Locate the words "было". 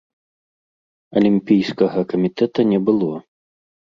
2.91-3.13